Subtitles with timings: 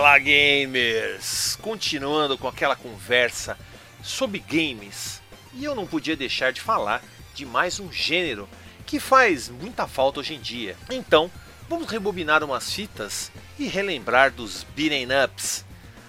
[0.00, 1.58] Fala gamers!
[1.60, 3.58] Continuando com aquela conversa
[4.00, 5.20] sobre games,
[5.52, 7.02] e eu não podia deixar de falar
[7.34, 8.48] de mais um gênero
[8.86, 10.76] que faz muita falta hoje em dia.
[10.88, 11.28] Então,
[11.68, 15.64] vamos rebobinar umas fitas e relembrar dos beating ups,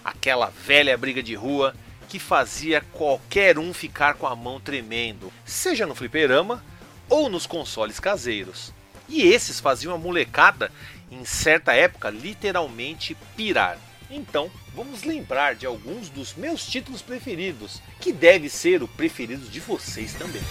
[0.06, 1.74] aquela velha briga de rua
[2.08, 6.64] que fazia qualquer um ficar com a mão tremendo, seja no fliperama
[7.10, 8.72] ou nos consoles caseiros.
[9.10, 10.72] E esses faziam a molecada
[11.12, 13.78] em certa época, literalmente pirar.
[14.10, 19.60] Então, vamos lembrar de alguns dos meus títulos preferidos, que deve ser o preferido de
[19.60, 20.42] vocês também.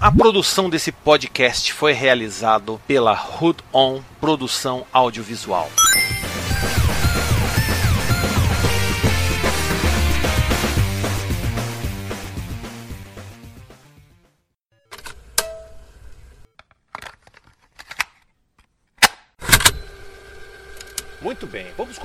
[0.00, 5.68] A produção desse podcast foi realizado pela Hood On Produção Audiovisual.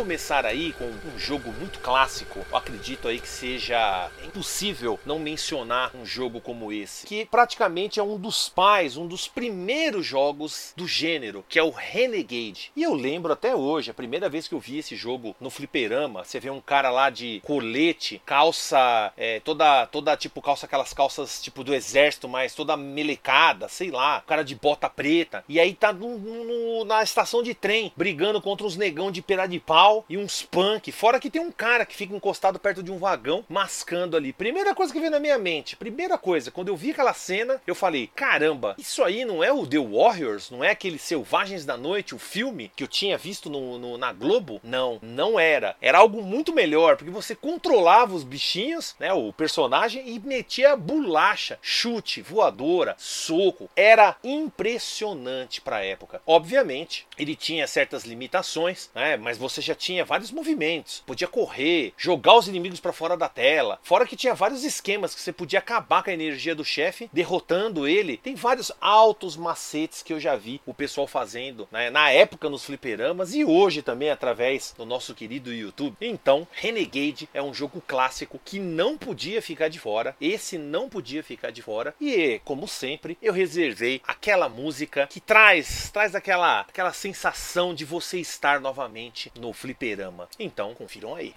[0.03, 2.45] Começar aí com um jogo muito clássico.
[2.51, 8.03] Eu acredito aí que seja impossível não mencionar um jogo como esse, que praticamente é
[8.03, 12.69] um dos pais, um dos primeiros jogos do gênero, que é o Renegade.
[12.75, 16.25] E eu lembro até hoje, a primeira vez que eu vi esse jogo no fliperama,
[16.25, 21.41] você vê um cara lá de colete, calça, é, toda, toda tipo calça aquelas calças
[21.41, 25.45] tipo do exército, mas toda melecada, sei lá, cara de bota preta.
[25.47, 29.47] E aí tá no, no, na estação de trem brigando contra os negão de pera
[29.47, 30.91] de pau e uns punk.
[30.91, 34.31] Fora que tem um cara que fica encostado perto de um vagão, mascando ali.
[34.31, 37.75] Primeira coisa que veio na minha mente, primeira coisa, quando eu vi aquela cena, eu
[37.75, 40.49] falei: caramba, isso aí não é o The Warriors?
[40.49, 44.13] Não é aquele Selvagens da Noite, o filme que eu tinha visto no, no, na
[44.13, 44.61] Globo?
[44.63, 45.75] Não, não era.
[45.81, 49.11] Era algo muito melhor, porque você controlava os bichinhos, né?
[49.13, 53.69] O personagem e metia bolacha, chute, voadora, soco.
[53.75, 56.21] Era impressionante pra época.
[56.25, 59.17] Obviamente, ele tinha certas limitações, né?
[59.17, 63.79] Mas você já tinha vários movimentos, podia correr, jogar os inimigos para fora da tela.
[63.83, 67.87] Fora que tinha vários esquemas que você podia acabar com a energia do chefe, derrotando
[67.87, 68.17] ele.
[68.17, 71.89] Tem vários altos macetes que eu já vi o pessoal fazendo né?
[71.89, 75.95] na época nos fliperamas e hoje também através do nosso querido YouTube.
[76.01, 80.15] Então, Renegade é um jogo clássico que não podia ficar de fora.
[80.19, 81.95] Esse não podia ficar de fora.
[81.99, 88.19] E, como sempre, eu reservei aquela música que traz, traz aquela, aquela sensação de você
[88.19, 90.27] estar novamente no fliperama.
[90.37, 91.33] Então, confiram aí.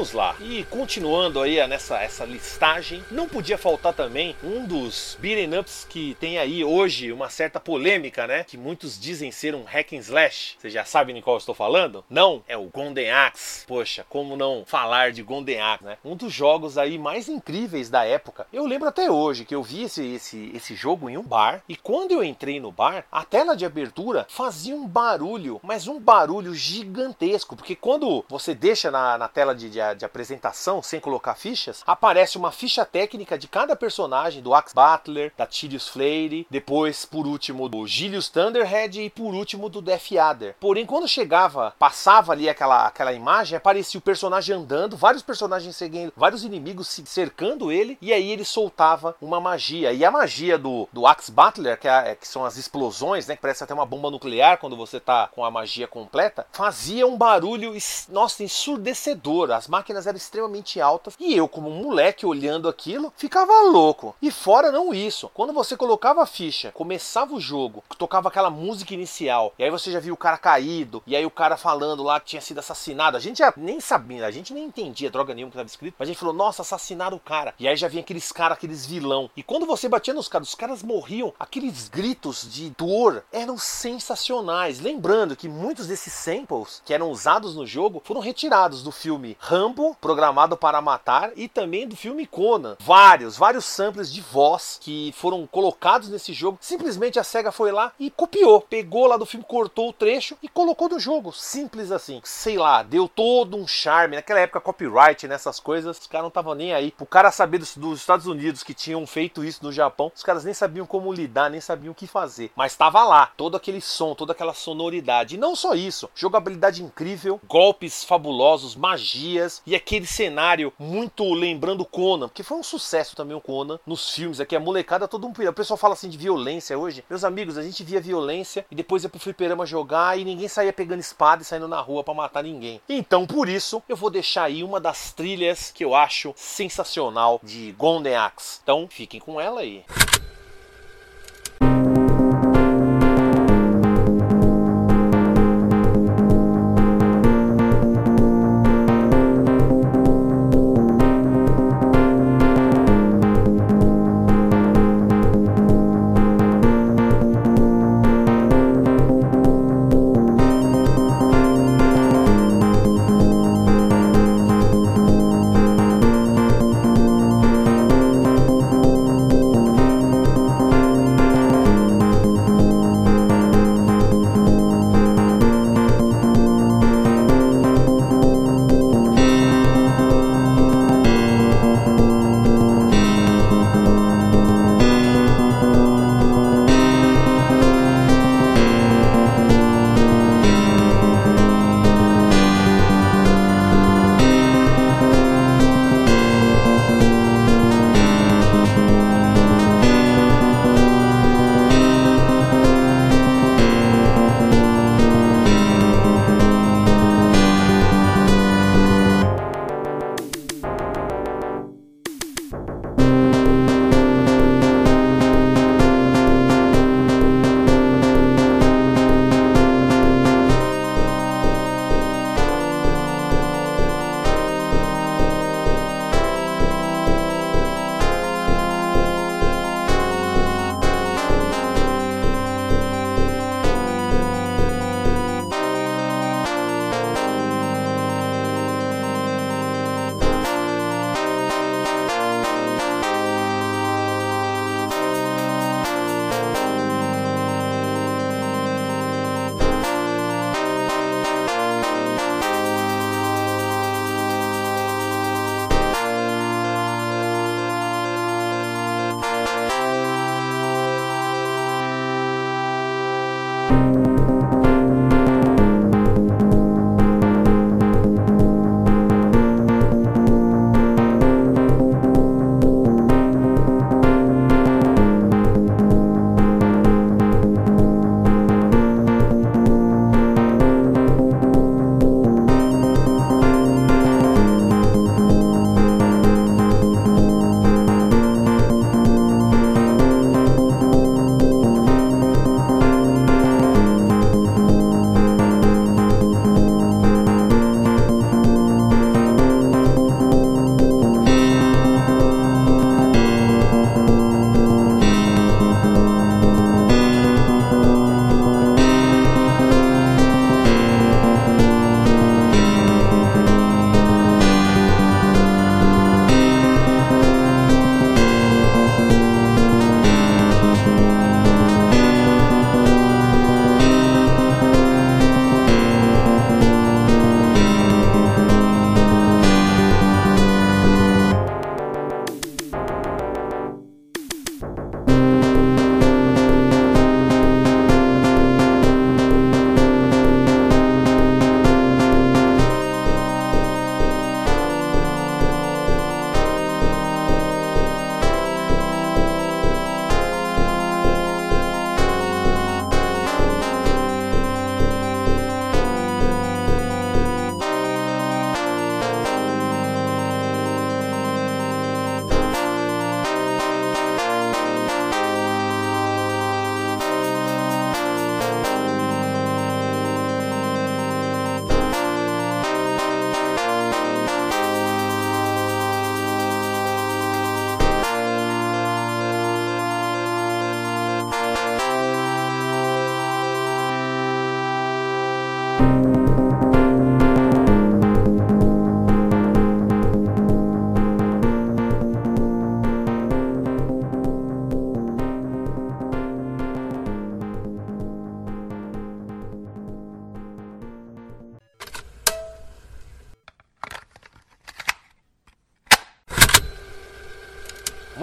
[0.00, 0.34] Vamos lá.
[0.40, 6.16] E continuando aí nessa essa listagem, não podia faltar também um dos beat'em ups que
[6.18, 8.42] tem aí hoje uma certa polêmica, né?
[8.42, 10.56] Que muitos dizem ser um hack and slash.
[10.58, 12.02] Vocês já sabem de qual eu estou falando?
[12.08, 13.59] Não, é o Golden Axe.
[13.70, 15.96] Poxa, como não falar de Golden Axe, né?
[16.04, 18.44] Um dos jogos aí mais incríveis da época.
[18.52, 21.76] Eu lembro até hoje que eu vi esse, esse, esse jogo em um bar e
[21.76, 26.52] quando eu entrei no bar, a tela de abertura fazia um barulho, mas um barulho
[26.52, 31.84] gigantesco, porque quando você deixa na, na tela de, de, de apresentação sem colocar fichas,
[31.86, 37.24] aparece uma ficha técnica de cada personagem, do Axe Butler, da Tyrius Flare, depois, por
[37.24, 40.56] último, do Gilius Thunderhead e por último do Death Adder.
[40.58, 46.12] Porém, quando chegava, passava ali aquela, aquela imagem, aparecia o personagem andando, vários personagens seguindo,
[46.16, 49.92] vários inimigos cercando ele, e aí ele soltava uma magia.
[49.92, 53.42] E a magia do, do Axe Butler, que, é, que são as explosões, né, que
[53.42, 57.74] parece até uma bomba nuclear quando você tá com a magia completa, fazia um barulho,
[58.08, 59.50] nossa, ensurdecedor.
[59.50, 64.16] As máquinas eram extremamente altas e eu, como um moleque olhando aquilo, ficava louco.
[64.20, 68.94] E fora não isso, quando você colocava a ficha, começava o jogo, tocava aquela música
[68.94, 72.18] inicial, e aí você já viu o cara caído, e aí o cara falando lá
[72.18, 73.16] que tinha sido assassinado.
[73.16, 76.08] A gente já nem sabia, a gente nem entendia droga nenhuma que estava escrito, mas
[76.08, 77.54] a gente falou, nossa, assassinaram o cara.
[77.58, 79.30] E aí já vinha aqueles caras, aqueles vilão.
[79.34, 84.80] E quando você batia nos caras, os caras morriam, aqueles gritos de dor eram sensacionais.
[84.80, 89.96] Lembrando que muitos desses samples que eram usados no jogo foram retirados do filme Rambo,
[90.00, 92.76] Programado para Matar, e também do filme Conan.
[92.80, 96.58] Vários, vários samples de voz que foram colocados nesse jogo.
[96.60, 98.60] Simplesmente a SEGA foi lá e copiou.
[98.60, 101.32] Pegou lá do filme, cortou o trecho e colocou no jogo.
[101.32, 102.20] Simples assim.
[102.22, 104.16] Sei lá, deu todo um charme.
[104.16, 106.94] Naquela época, copyright nessas coisas, os caras não estavam nem aí.
[107.00, 110.44] O cara saber dos, dos, Estados Unidos que tinham feito isso no Japão, os caras
[110.44, 112.50] nem sabiam como lidar, nem sabiam o que fazer.
[112.56, 115.34] Mas estava lá, todo aquele som, toda aquela sonoridade.
[115.34, 122.28] E não só isso, jogabilidade incrível, golpes fabulosos, magias e aquele cenário muito lembrando Conan,
[122.28, 124.56] porque foi um sucesso também o Conan nos filmes aqui.
[124.56, 125.30] A molecada todo um.
[125.30, 127.04] O pessoal fala assim de violência hoje.
[127.08, 130.72] Meus amigos, a gente via violência e depois ia pro fliperama jogar e ninguém saía
[130.72, 132.80] pegando espada e saindo na rua para matar ninguém.
[132.88, 137.72] Então, por isso, eu vou deixar aí uma das trilhas que eu acho sensacional de
[137.72, 138.60] Golden Axe.
[138.62, 139.84] Então, fiquem com ela aí.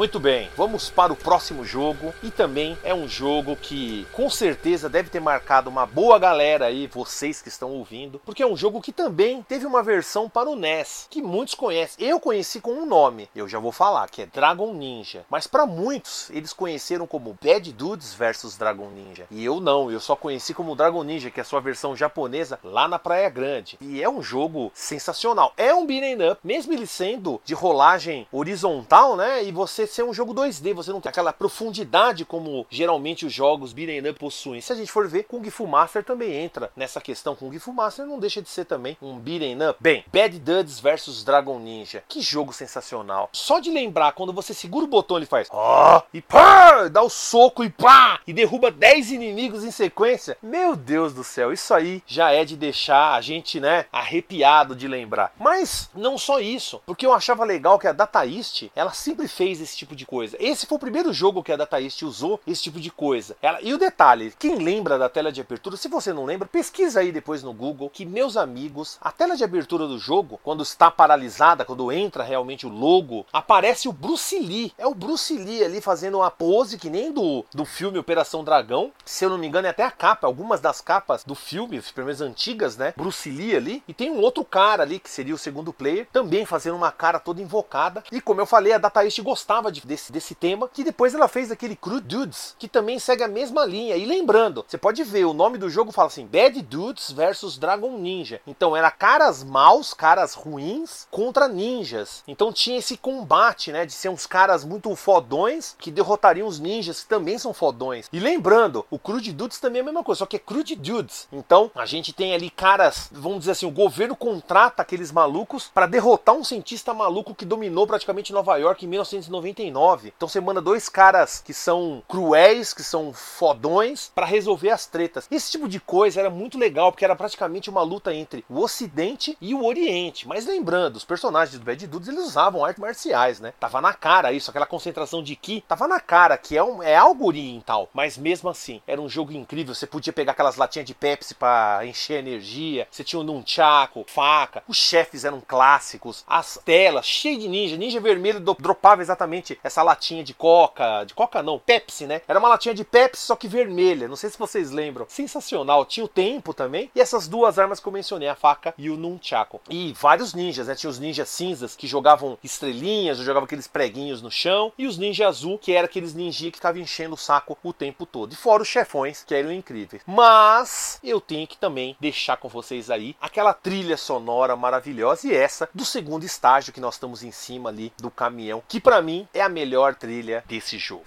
[0.08, 4.88] Muito bem, vamos para o próximo jogo e também é um jogo que com certeza
[4.88, 8.80] deve ter marcado uma boa galera aí, vocês que estão ouvindo, porque é um jogo
[8.80, 12.08] que também teve uma versão para o NES, que muitos conhecem.
[12.08, 15.66] Eu conheci com um nome, eu já vou falar, que é Dragon Ninja, mas para
[15.66, 19.26] muitos eles conheceram como Bad Dudes versus Dragon Ninja.
[19.30, 22.58] E eu não, eu só conheci como Dragon Ninja, que é a sua versão japonesa
[22.64, 23.78] lá na Praia Grande.
[23.82, 25.52] E é um jogo sensacional.
[25.58, 29.44] É um beat'em up, mesmo ele sendo de rolagem horizontal, né?
[29.44, 33.74] E você ser um jogo 2D, você não tem aquela profundidade como geralmente os jogos
[33.74, 34.62] beat'em up possuem.
[34.62, 37.36] Se a gente for ver, Kung Fu Master também entra nessa questão.
[37.36, 39.78] Kung Fu Master não deixa de ser também um beat'em up.
[39.80, 42.04] Bem, Bad Dudes versus Dragon Ninja.
[42.08, 43.30] Que jogo sensacional.
[43.34, 47.10] Só de lembrar, quando você segura o botão, ele faz ó, e pá, dá o
[47.10, 50.38] soco e pá, e derruba 10 inimigos em sequência.
[50.44, 54.88] Meu Deus do céu, isso aí já é de deixar a gente, né, arrepiado de
[54.88, 55.34] lembrar.
[55.40, 59.60] Mas não só isso, porque eu achava legal que a Data East, ela sempre fez
[59.60, 60.36] esse tipo de coisa.
[60.40, 63.36] Esse foi o primeiro jogo que a Data East usou esse tipo de coisa.
[63.42, 67.00] Ela, e o detalhe, quem lembra da tela de abertura, se você não lembra, pesquisa
[67.00, 70.90] aí depois no Google que meus amigos, a tela de abertura do jogo, quando está
[70.90, 74.74] paralisada, quando entra realmente o logo, aparece o Bruce Lee.
[74.78, 78.92] É o Bruce Lee ali fazendo uma pose que nem do, do filme Operação Dragão.
[79.06, 82.08] Se eu não me engano, é até a capa, algumas das capas do filme, pelo
[82.22, 82.94] antigas, né?
[82.96, 83.84] Bruce Lee ali.
[83.88, 87.20] E tem um outro cara ali, que seria o segundo player, também fazendo uma cara
[87.20, 88.04] toda invocada.
[88.12, 91.28] E como eu falei, a Data East gostava de, desse, desse tema, que depois ela
[91.28, 93.96] fez aquele Crude Dudes, que também segue a mesma linha.
[93.96, 97.98] E lembrando, você pode ver, o nome do jogo fala assim, Bad Dudes versus Dragon
[97.98, 98.42] Ninja.
[98.48, 102.24] Então era caras maus, caras ruins contra ninjas.
[102.28, 107.02] Então tinha esse combate, né, de ser uns caras muito fodões que derrotariam os ninjas
[107.02, 108.08] que também são fodões.
[108.12, 111.28] E lembrando, o Crude Dudes também é a mesma coisa, só que é Crude Dudes.
[111.32, 115.86] Então a gente tem ali caras, vamos dizer assim, o governo contrata aqueles malucos para
[115.86, 119.67] derrotar um cientista maluco que dominou praticamente Nova York em 1999.
[120.16, 125.28] Então você manda dois caras que são cruéis, que são fodões, para resolver as tretas.
[125.30, 129.38] Esse tipo de coisa era muito legal, porque era praticamente uma luta entre o Ocidente
[129.42, 130.28] e o Oriente.
[130.28, 133.54] Mas lembrando, os personagens do Bad Dudes eles usavam artes marciais, né?
[133.60, 136.96] Tava na cara isso, aquela concentração de Ki, tava na cara que é, um, é
[136.96, 137.90] algo oriental.
[137.94, 139.74] Mas mesmo assim, era um jogo incrível.
[139.74, 142.88] Você podia pegar aquelas latinhas de Pepsi para encher energia.
[142.90, 144.64] Você tinha um nunchaku, faca.
[144.68, 146.24] Os chefes eram clássicos.
[146.28, 147.78] As telas cheias de ninja.
[147.78, 151.04] Ninja vermelho dropava exatamente essa latinha de coca.
[151.04, 152.22] De coca não, Pepsi, né?
[152.28, 154.08] Era uma latinha de Pepsi, só que vermelha.
[154.08, 155.06] Não sei se vocês lembram.
[155.10, 155.86] Sensacional.
[155.86, 156.90] Tinha o tempo também.
[156.96, 159.62] E essas duas armas que eu mencionei, a faca e o nunchaku.
[159.70, 160.76] E vários ninjas, né?
[160.76, 164.72] Tinha os ninjas cinzas que jogavam estrelinhas, jogavam aqueles preguinhos no chão.
[164.78, 168.06] E os ninjas azul, que era aqueles ninjas que ficavam enchendo o saco o tempo
[168.06, 168.34] todo.
[168.34, 170.02] E fora os chefões, que eram incríveis.
[170.06, 175.70] Mas eu tenho que também deixar com vocês aí aquela trilha sonora maravilhosa e essa
[175.74, 179.42] do segundo estágio que nós estamos em cima ali do caminhão, que para mim é
[179.42, 181.06] a melhor trilha desse jogo.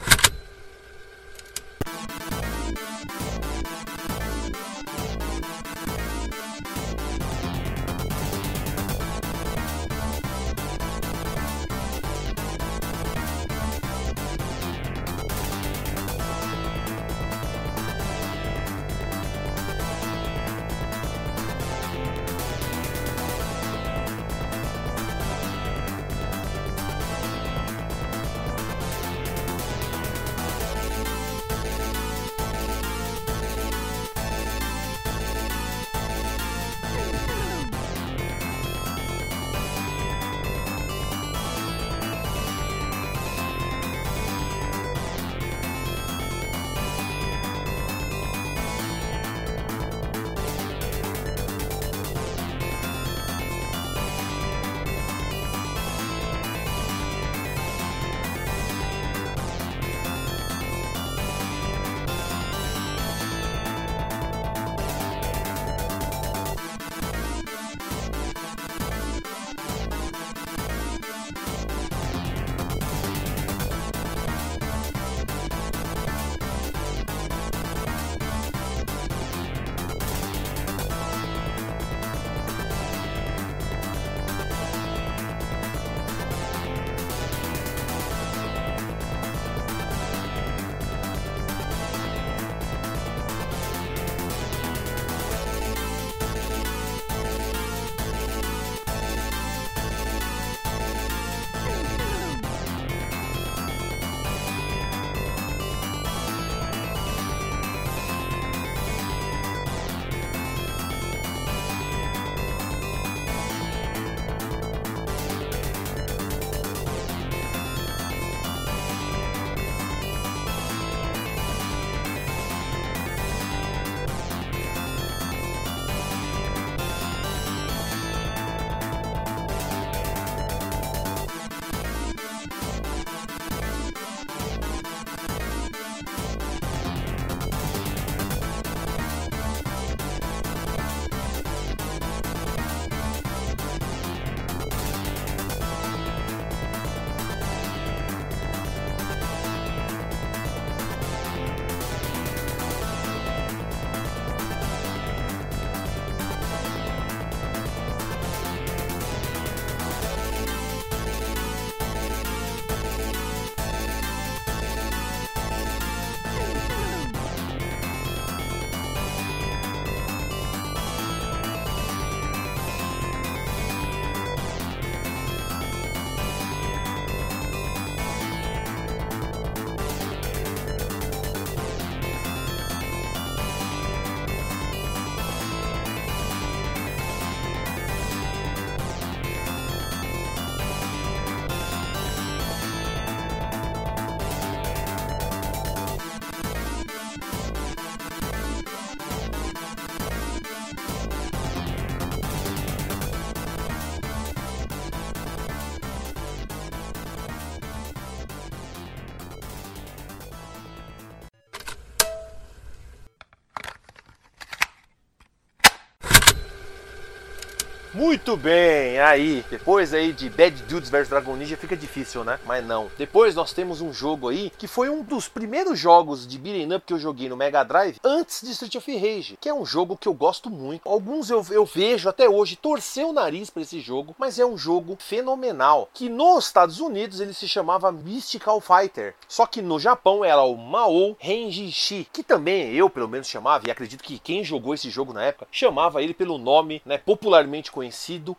[217.92, 222.38] Muito bem, aí, depois aí de Bad Dudes vs Dragon Ninja fica difícil, né?
[222.46, 222.88] Mas não.
[222.96, 226.86] Depois nós temos um jogo aí que foi um dos primeiros jogos de beat'em up
[226.86, 229.96] que eu joguei no Mega Drive antes de Street of Rage, que é um jogo
[229.96, 230.88] que eu gosto muito.
[230.88, 234.56] Alguns eu, eu vejo até hoje torcer o nariz para esse jogo, mas é um
[234.56, 240.24] jogo fenomenal, que nos Estados Unidos ele se chamava Mystical Fighter, só que no Japão
[240.24, 244.74] era o Mao Renjishi, que também eu pelo menos chamava, e acredito que quem jogou
[244.74, 247.79] esse jogo na época chamava ele pelo nome, né, popularmente conhecido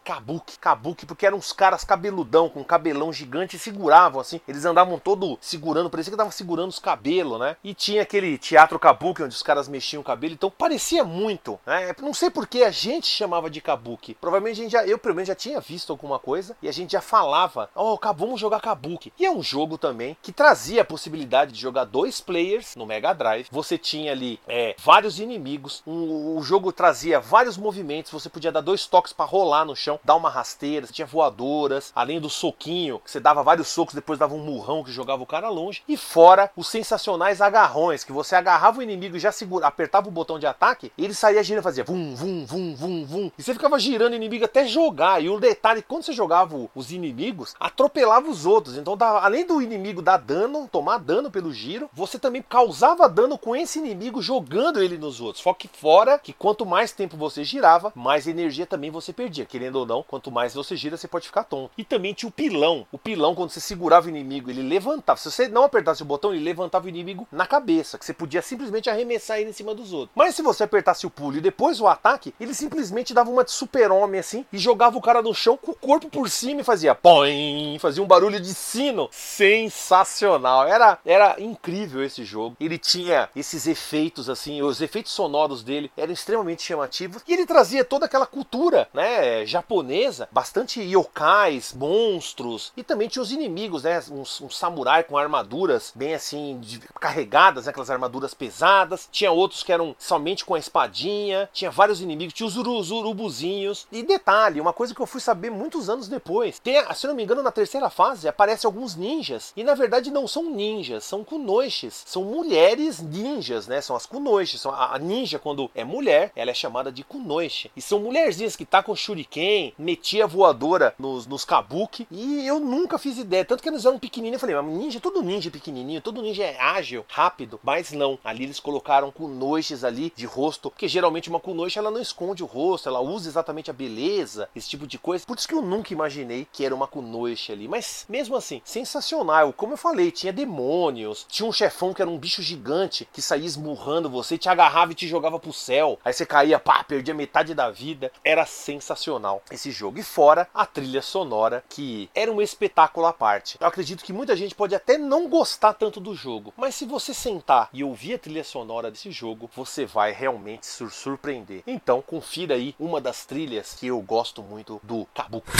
[0.03, 0.59] Kabuki.
[0.59, 4.99] Kabuki porque eram uns caras cabeludão com um cabelão gigante e seguravam assim, eles andavam
[4.99, 7.55] todo segurando, parecia que tava segurando os cabelos, né?
[7.63, 11.93] E tinha aquele teatro Kabuki onde os caras mexiam o cabelo, então parecia muito, né?
[11.99, 14.15] Não sei por que a gente chamava de Kabuki.
[14.15, 16.91] Provavelmente a gente já, eu pelo menos já tinha visto alguma coisa e a gente
[16.91, 19.13] já falava, ó, oh, vamos jogar Kabuki.
[19.17, 23.13] E é um jogo também que trazia a possibilidade de jogar dois players no Mega
[23.13, 23.47] Drive.
[23.51, 28.61] Você tinha ali é, vários inimigos, um, o jogo trazia vários movimentos, você podia dar
[28.61, 33.09] dois toques para rolar no chão, dar uma rasteira, tinha voadoras, além do soquinho, que
[33.09, 36.51] você dava vários socos, depois dava um murrão que jogava o cara longe, e fora
[36.53, 40.45] os sensacionais agarrões, que você agarrava o inimigo e já segura, apertava o botão de
[40.45, 44.17] ataque, ele saía girando, fazia vum, vum, vum, vum, vum, e você ficava girando o
[44.17, 48.97] inimigo até jogar, e o detalhe, quando você jogava os inimigos, atropelava os outros, então
[48.97, 53.55] dava, além do inimigo dar dano, tomar dano pelo giro, você também causava dano com
[53.55, 57.93] esse inimigo jogando ele nos outros, só que fora que quanto mais tempo você girava,
[57.95, 61.43] mais energia também você perdia, querendo ou não, quanto mais você gira, você pode ficar
[61.43, 61.71] tonto.
[61.77, 65.31] E também tinha o pilão, o pilão quando você segurava o inimigo, ele levantava, se
[65.31, 68.89] você não apertasse o botão, ele levantava o inimigo na cabeça, que você podia simplesmente
[68.89, 70.11] arremessar ele em cima dos outros.
[70.15, 73.51] Mas se você apertasse o pulo e depois o ataque, ele simplesmente dava uma de
[73.51, 76.95] super-homem assim e jogava o cara no chão com o corpo por cima e fazia
[76.95, 80.67] põe, fazia um barulho de sino sensacional.
[80.67, 82.55] Era, era incrível esse jogo.
[82.59, 87.83] Ele tinha esses efeitos assim, os efeitos sonoros dele eram extremamente chamativos e ele trazia
[87.83, 89.10] toda aquela cultura, né,
[89.45, 95.91] japonesa, bastante yokais, monstros e também tinha os inimigos, né, um, um samurai com armaduras
[95.95, 99.07] bem assim de, carregadas, né, aquelas armaduras pesadas.
[99.11, 101.49] Tinha outros que eram somente com a espadinha.
[101.53, 103.87] Tinha vários inimigos, tinha os, os urubuzinhos.
[103.91, 106.59] E detalhe, uma coisa que eu fui saber muitos anos depois.
[106.59, 109.53] Tem, se não me engano, na terceira fase aparecem alguns ninjas.
[109.55, 112.03] E na verdade não são ninjas, são kunoiches.
[112.05, 113.81] São mulheres ninjas, né?
[113.81, 114.65] São as kunoiches.
[114.65, 117.71] A, a ninja, quando é mulher, ela é chamada de kunoiche.
[117.75, 122.07] E são mulherzinhas que tá com shuriken, metia voadora nos, nos kabuki.
[122.11, 123.43] E eu nunca fiz ideia.
[123.43, 124.41] Tanto que eles eram pequenininhos.
[124.41, 127.59] Eu falei, mas ninja, todo ninja é pequenininho, todo ninja é ágil, rápido.
[127.63, 128.19] Mas não.
[128.23, 130.69] Ali eles colocaram kunoiches ali de rosto.
[130.69, 134.69] Porque geralmente uma kunoiche ela não esconde o rosto, ela usa exatamente a beleza, esse
[134.69, 135.25] tipo de coisa.
[135.25, 137.67] Por isso que eu nunca imaginei que era uma kunoiche ali.
[137.67, 139.51] Mas mesmo assim, sensacional.
[139.53, 141.25] Como eu falei, tinha demônios.
[141.27, 144.95] Tinha um chefão que era um bicho gigante que saía esmurrando você, te agarrava e
[144.95, 145.99] te jogava pro céu.
[146.05, 148.11] Aí você caía, pá, perdia metade da vida.
[148.23, 149.99] Era sensacional sensacional esse jogo.
[149.99, 153.57] E fora a trilha sonora, que era um espetáculo à parte.
[153.59, 157.13] Eu acredito que muita gente pode até não gostar tanto do jogo, mas se você
[157.13, 161.63] sentar e ouvir a trilha sonora desse jogo, você vai realmente se surpreender.
[161.65, 165.51] Então, confira aí uma das trilhas que eu gosto muito do Kabuki.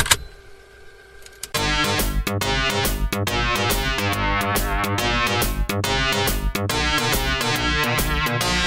[8.32, 8.61] Thank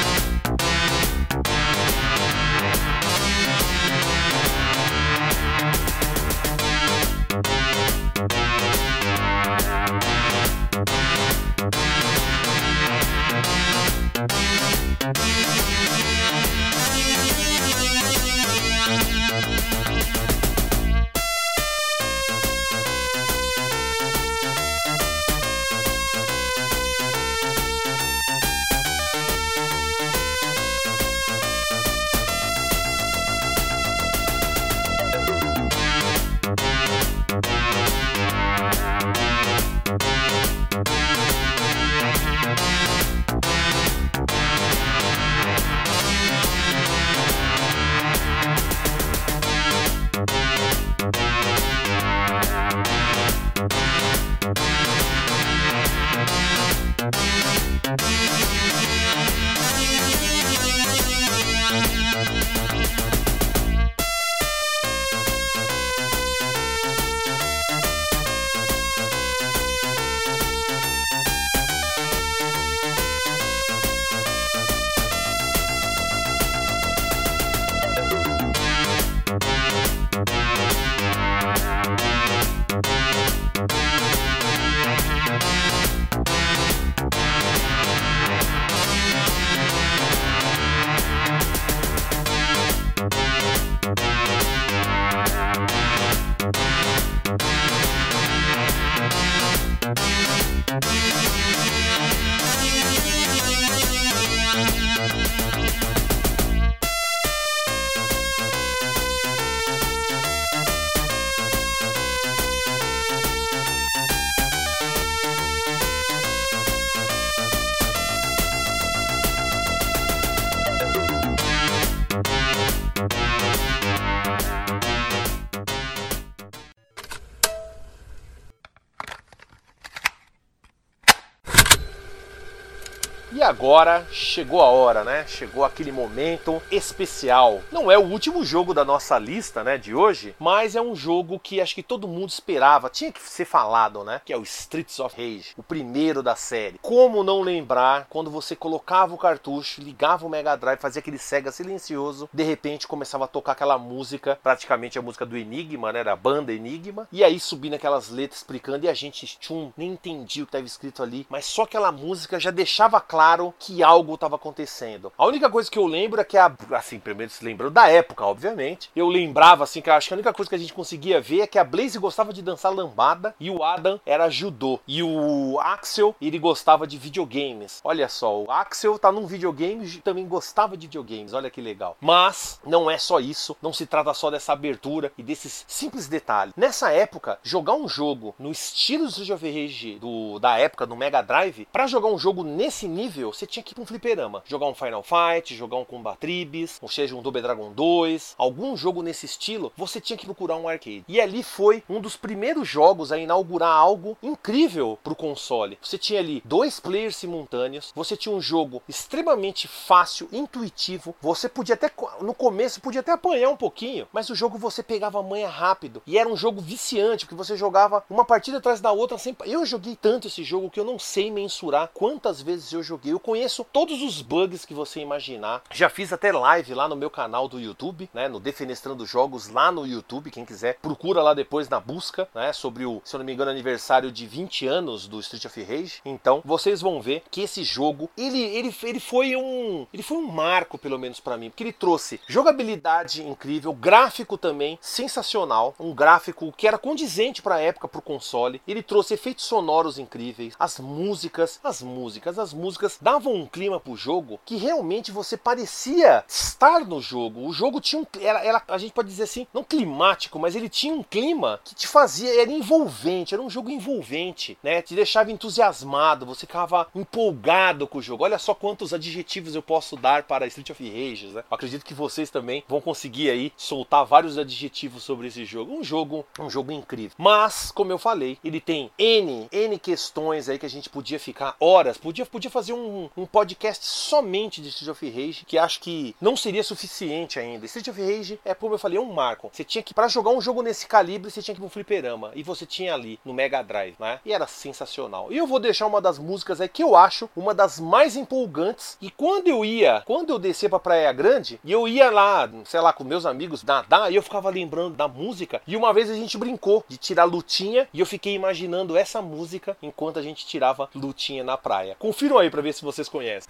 [133.45, 135.27] agora chegou a hora, né?
[135.27, 137.61] Chegou aquele momento especial.
[137.71, 141.39] Não é o último jogo da nossa lista, né, de hoje, mas é um jogo
[141.39, 144.21] que acho que todo mundo esperava, tinha que ser falado, né?
[144.25, 146.79] Que é o Streets of Rage, o primeiro da série.
[146.81, 151.53] Como não lembrar quando você colocava o cartucho, ligava o Mega Drive, fazia aquele Sega
[151.53, 156.17] silencioso, de repente começava a tocar aquela música, praticamente a música do Enigma, né, da
[156.17, 160.47] banda Enigma, e aí subindo aquelas letras explicando e a gente tchum, nem entendia o
[160.47, 164.37] que estava escrito ali, mas só aquela música já deixava claro claro que algo estava
[164.37, 165.13] acontecendo.
[165.19, 168.25] A única coisa que eu lembro é que a, assim, primeiro se lembrou da época,
[168.25, 168.91] obviamente.
[168.95, 171.47] Eu lembrava assim que acho que a única coisa que a gente conseguia ver é
[171.47, 176.15] que a Blaze gostava de dançar lambada e o Adam era judô e o Axel
[176.21, 177.81] ele gostava de videogames.
[177.83, 181.33] Olha só, o Axel tá num videogame e também gostava de videogames.
[181.33, 181.97] Olha que legal.
[182.01, 186.55] Mas não é só isso, não se trata só dessa abertura e desses simples detalhes.
[186.57, 191.67] Nessa época, jogar um jogo no estilo of Rage do, da época no Mega Drive,
[191.73, 194.43] para jogar um jogo nesse nível nível, você tinha que ir pra um fliperama.
[194.47, 198.77] Jogar um Final Fight, jogar um Combat Tribes, ou seja, um Double Dragon 2, algum
[198.77, 201.05] jogo nesse estilo, você tinha que procurar um arcade.
[201.09, 205.79] E ali foi um dos primeiros jogos a inaugurar algo incrível pro console.
[205.81, 211.15] Você tinha ali dois players simultâneos, você tinha um jogo extremamente fácil, intuitivo.
[211.21, 215.21] Você podia até, no começo, podia até apanhar um pouquinho, mas o jogo você pegava
[215.21, 216.03] a manha rápido.
[216.07, 219.19] E era um jogo viciante, porque você jogava uma partida atrás da outra.
[219.19, 219.51] Sempre...
[219.51, 223.21] Eu joguei tanto esse jogo que eu não sei mensurar quantas vezes eu joguei eu
[223.21, 225.63] conheço todos os bugs que você imaginar.
[225.73, 228.29] Já fiz até live lá no meu canal do YouTube, né?
[228.29, 230.31] No Defenestrando Jogos lá no YouTube.
[230.31, 232.53] Quem quiser, procura lá depois na busca, né?
[232.53, 236.01] Sobre o, se eu não me engano, aniversário de 20 anos do Street of Rage.
[236.05, 239.87] Então, vocês vão ver que esse jogo, ele, ele, ele foi um.
[239.93, 244.79] Ele foi um marco, pelo menos para mim, porque ele trouxe jogabilidade incrível, gráfico também
[244.81, 245.75] sensacional.
[245.79, 248.61] Um gráfico que era condizente para a época pro console.
[248.67, 253.97] Ele trouxe efeitos sonoros incríveis, as músicas, as músicas, as músicas davam um clima pro
[253.97, 257.47] jogo que realmente você parecia estar no jogo.
[257.47, 258.07] O jogo tinha um.
[258.21, 261.75] Era, era, a gente pode dizer assim, não climático, mas ele tinha um clima que
[261.75, 262.41] te fazia.
[262.41, 264.83] Era envolvente, era um jogo envolvente, né?
[264.83, 268.25] Te deixava entusiasmado, você ficava empolgado com o jogo.
[268.25, 271.45] Olha só quantos adjetivos eu posso dar para Street of Rage, né?
[271.51, 275.73] Eu acredito que vocês também vão conseguir aí soltar vários adjetivos sobre esse jogo.
[275.73, 277.17] Um jogo, um jogo incrível.
[277.19, 281.57] Mas, como eu falei, ele tem N, N questões aí que a gente podia ficar
[281.59, 285.81] horas, podia, podia fazer um um, um podcast somente de Street of Rage, que acho
[285.81, 287.67] que não seria suficiente ainda.
[287.67, 289.51] Street of Rage é, como eu falei, um marco.
[289.53, 292.33] Você tinha que, para jogar um jogo nesse calibre, você tinha que ir pro fliperama.
[292.35, 294.21] E você tinha ali, no Mega Drive, né?
[294.25, 295.33] E era sensacional.
[295.33, 298.97] E eu vou deixar uma das músicas aí que eu acho uma das mais empolgantes.
[299.01, 302.81] E quando eu ia, quando eu descia pra Praia Grande, e eu ia lá, sei
[302.81, 305.63] lá, com meus amigos nadar, e eu ficava lembrando da música.
[305.67, 309.77] E uma vez a gente brincou de tirar lutinha, e eu fiquei imaginando essa música
[309.83, 311.97] enquanto a gente tirava lutinha na praia.
[311.99, 313.49] Confiram aí pra ver se vocês conhecem.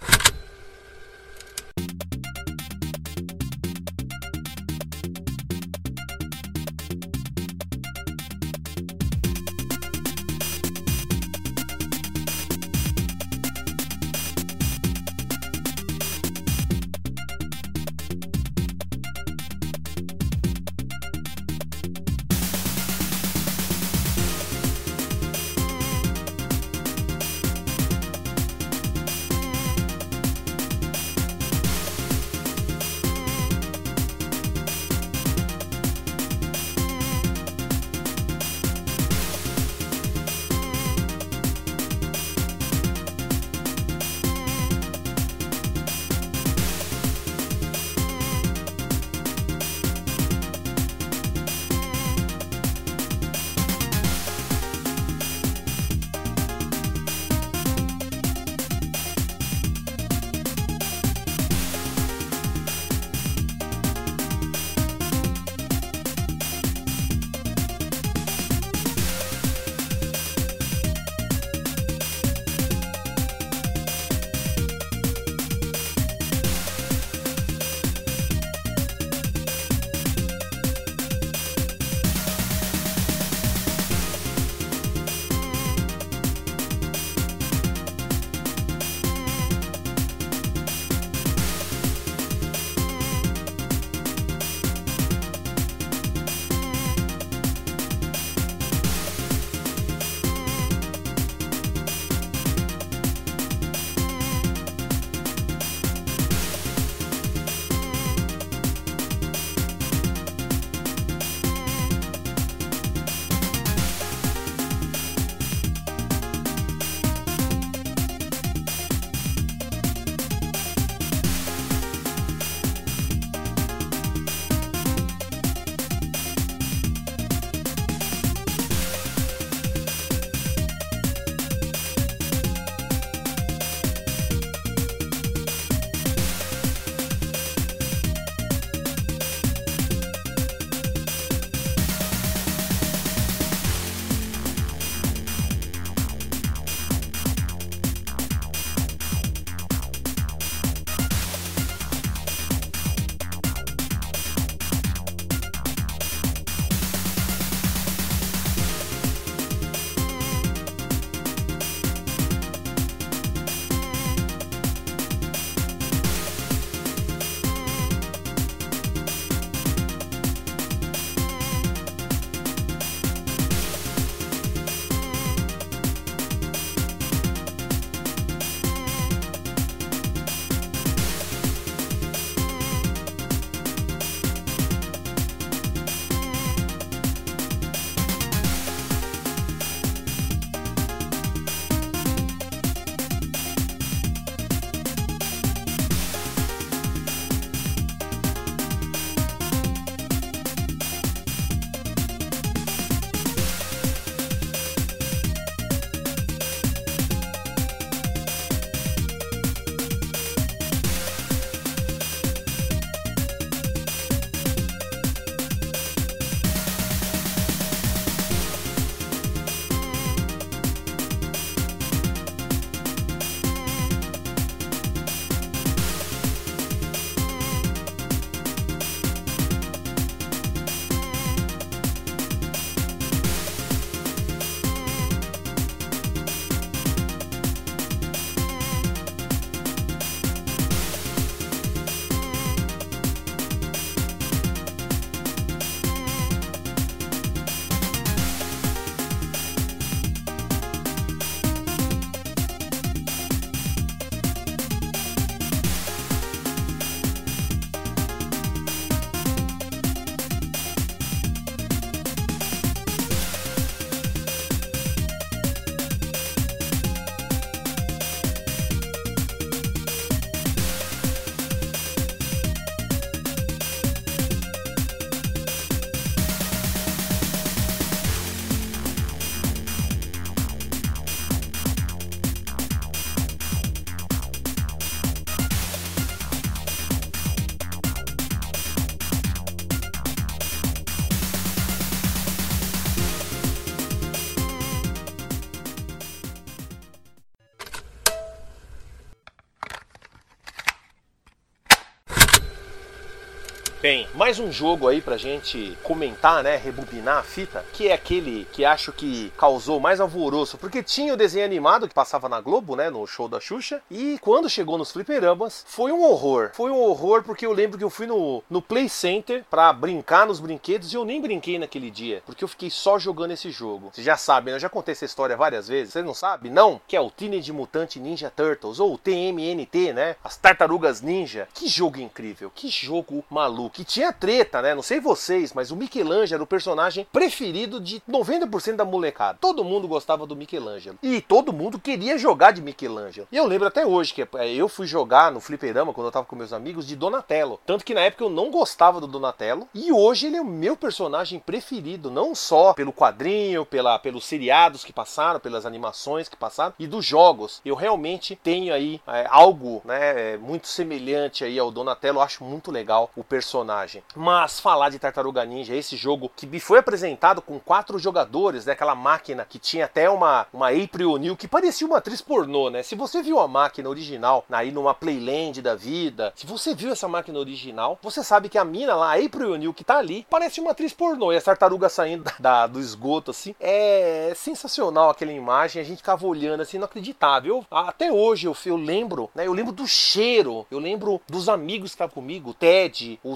[304.15, 308.63] Mais um jogo aí pra gente comentar, né, rebobinar a fita, que é aquele que
[308.63, 312.89] acho que causou mais alvoroço, porque tinha o desenho animado que passava na Globo, né,
[312.89, 316.51] no show da Xuxa, e quando chegou nos fliperamas, foi um horror.
[316.53, 320.25] Foi um horror porque eu lembro que eu fui no, no Play Center pra brincar
[320.25, 323.91] nos brinquedos e eu nem brinquei naquele dia, porque eu fiquei só jogando esse jogo.
[323.91, 324.55] Vocês já sabem, né?
[324.55, 326.49] eu já contei essa história várias vezes, vocês não sabem?
[326.49, 326.79] Não?
[326.87, 330.15] Que é o Teenage Mutant Ninja Turtles, ou o TMNT, né?
[330.23, 331.49] As Tartarugas Ninja.
[331.53, 334.75] Que jogo incrível, que jogo maluco que tinha treta, né?
[334.75, 339.37] Não sei vocês, mas o Michelangelo era o personagem preferido de 90% da molecada.
[339.39, 340.97] Todo mundo gostava do Michelangelo.
[341.01, 343.27] E todo mundo queria jogar de Michelangelo.
[343.31, 346.25] E eu lembro até hoje que é, eu fui jogar no fliperama quando eu tava
[346.25, 347.59] com meus amigos de Donatello.
[347.65, 349.67] Tanto que na época eu não gostava do Donatello.
[349.73, 352.11] E hoje ele é o meu personagem preferido.
[352.11, 357.05] Não só pelo quadrinho, pela, pelos seriados que passaram, pelas animações que passaram e dos
[357.05, 357.61] jogos.
[357.65, 362.19] Eu realmente tenho aí é, algo né, muito semelhante aí ao Donatello.
[362.19, 366.59] Eu acho muito legal o personagem Mas falar de Tartaruga Ninja, esse jogo que me
[366.59, 368.73] foi apresentado com quatro jogadores, né?
[368.73, 372.83] Aquela máquina que tinha até uma, uma April O'Neil que parecia uma atriz pornô, né?
[372.83, 377.07] Se você viu a máquina original aí numa Playland da vida, se você viu essa
[377.07, 380.59] máquina original, você sabe que a mina lá, a April O'Neil que tá ali, parece
[380.59, 381.31] uma atriz pornô.
[381.31, 385.81] E a tartaruga saindo da, da, do esgoto, assim, é sensacional aquela imagem.
[385.81, 387.65] A gente ficava olhando assim, inacreditável.
[387.69, 389.47] Até hoje eu, eu lembro, né?
[389.47, 393.35] Eu lembro do cheiro, eu lembro dos amigos que estavam comigo, o Ted, o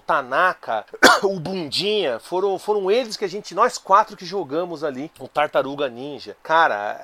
[1.21, 5.89] O Bundinha, foram, foram eles que a gente, nós quatro que jogamos ali, o Tartaruga
[5.89, 6.37] Ninja.
[6.41, 6.97] Cara,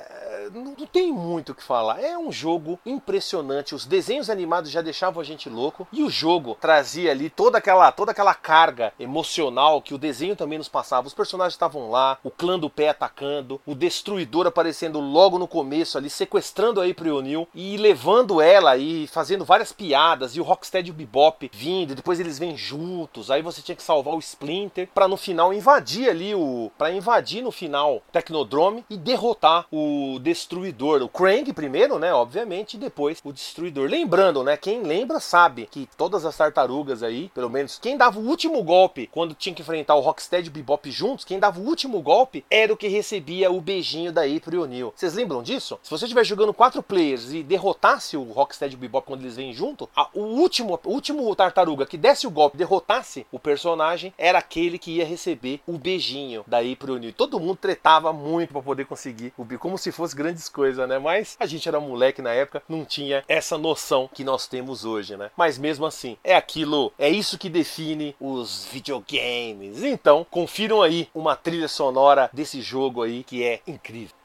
[0.54, 2.02] não, não tem muito o que falar.
[2.02, 3.76] É um jogo impressionante.
[3.76, 7.92] Os desenhos animados já deixavam a gente louco e o jogo trazia ali toda aquela,
[7.92, 11.08] toda aquela carga emocional que o desenho também nos passava.
[11.08, 15.98] Os personagens estavam lá, o clã do pé atacando, o destruidor aparecendo logo no começo
[15.98, 20.90] ali, sequestrando a April O'Neil e levando ela e fazendo várias piadas e o Rocksteady
[20.90, 23.30] e o Bebop vindo, depois eles vêm juntos.
[23.36, 27.44] Aí você tinha que salvar o Splinter para no final invadir ali o para invadir
[27.44, 31.02] no final Tecnodrome e derrotar o Destruidor.
[31.02, 32.14] O Krang primeiro, né?
[32.14, 33.90] Obviamente, e depois o Destruidor.
[33.90, 34.56] Lembrando, né?
[34.56, 39.10] Quem lembra sabe que todas as tartarugas aí, pelo menos quem dava o último golpe
[39.12, 42.46] quando tinha que enfrentar o Rocksteady e o Bebop juntos, quem dava o último golpe
[42.50, 44.94] era o que recebia o beijinho da April O'Neil.
[44.96, 45.78] Vocês lembram disso?
[45.84, 49.36] Se você estiver jogando quatro players e derrotasse o Rocksteady e o Bebop quando eles
[49.36, 54.14] vêm junto, a, o último, o último tartaruga que desse o golpe, derrotasse o personagem,
[54.18, 57.14] era aquele que ia receber o beijinho da April O'Neil.
[57.14, 61.00] Todo mundo tretava muito para poder conseguir o como se fosse grandes coisas, né?
[61.00, 65.16] Mas a gente era moleque na época, não tinha essa noção que nós temos hoje,
[65.16, 65.32] né?
[65.38, 69.84] Mas mesmo assim, é aquilo, é isso que define os videogames.
[69.84, 74.16] Então, confiram aí uma trilha sonora desse jogo aí que é incrível.